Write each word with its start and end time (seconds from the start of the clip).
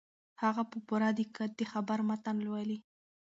هغه 0.41 0.63
په 0.71 0.77
پوره 0.87 1.09
دقت 1.19 1.51
د 1.55 1.61
خبر 1.71 1.99
متن 2.09 2.35
لولي. 2.45 2.77